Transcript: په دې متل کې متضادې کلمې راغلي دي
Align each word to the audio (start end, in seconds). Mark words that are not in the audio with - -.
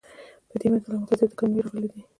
په 0.49 0.55
دې 0.59 0.67
متل 0.71 0.89
کې 0.91 0.99
متضادې 1.01 1.35
کلمې 1.39 1.61
راغلي 1.65 1.87
دي 1.93 2.01